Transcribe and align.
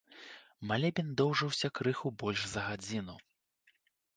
Малебен 0.69 1.11
доўжыўся 1.21 1.67
крыху 1.81 2.07
больш 2.25 2.41
за 2.55 2.61
гадзіну. 2.71 3.15